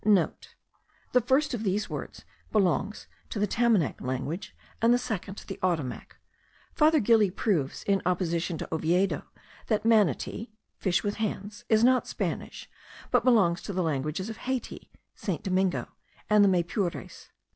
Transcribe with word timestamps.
(* 0.01 0.03
The 0.03 1.21
first 1.23 1.53
of 1.53 1.61
these 1.61 1.87
words 1.87 2.25
belongs 2.51 3.05
to 3.29 3.37
the 3.37 3.45
Tamanac 3.47 4.01
language, 4.01 4.55
and 4.81 4.91
the 4.91 4.97
second 4.97 5.35
to 5.35 5.47
the 5.47 5.59
Ottomac. 5.61 6.17
Father 6.73 6.99
Gili 6.99 7.29
proves, 7.29 7.83
in 7.83 8.01
opposition 8.03 8.57
to 8.57 8.73
Oviedo, 8.73 9.21
that 9.67 9.83
manati 9.83 10.49
(fish 10.79 11.03
with 11.03 11.17
hands) 11.17 11.65
is 11.69 11.83
not 11.83 12.07
Spanish, 12.07 12.67
but 13.11 13.23
belongs 13.23 13.61
to 13.61 13.73
the 13.73 13.83
languages 13.83 14.27
of 14.27 14.37
Hayti 14.37 14.89
(St. 15.13 15.43
Domingo) 15.43 15.87
and 16.31 16.43
the 16.43 16.49
Maypures. 16.49 17.29